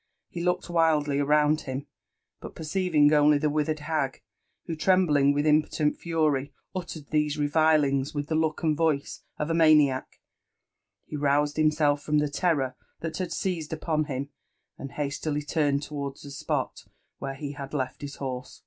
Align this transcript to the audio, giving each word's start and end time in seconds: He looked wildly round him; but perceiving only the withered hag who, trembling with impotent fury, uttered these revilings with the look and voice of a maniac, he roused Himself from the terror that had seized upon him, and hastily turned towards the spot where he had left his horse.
He 0.29 0.41
looked 0.41 0.67
wildly 0.67 1.21
round 1.21 1.61
him; 1.61 1.85
but 2.39 2.55
perceiving 2.55 3.13
only 3.13 3.37
the 3.37 3.51
withered 3.51 3.81
hag 3.81 4.23
who, 4.65 4.75
trembling 4.75 5.31
with 5.31 5.45
impotent 5.45 5.95
fury, 5.95 6.51
uttered 6.73 7.11
these 7.11 7.37
revilings 7.37 8.11
with 8.11 8.25
the 8.25 8.33
look 8.33 8.63
and 8.63 8.75
voice 8.75 9.21
of 9.37 9.51
a 9.51 9.53
maniac, 9.53 10.19
he 11.05 11.15
roused 11.15 11.57
Himself 11.57 12.01
from 12.01 12.17
the 12.17 12.29
terror 12.31 12.75
that 13.01 13.17
had 13.19 13.31
seized 13.31 13.73
upon 13.73 14.05
him, 14.05 14.29
and 14.75 14.93
hastily 14.93 15.43
turned 15.43 15.83
towards 15.83 16.23
the 16.23 16.31
spot 16.31 16.85
where 17.19 17.35
he 17.35 17.51
had 17.51 17.71
left 17.71 18.01
his 18.01 18.15
horse. 18.15 18.59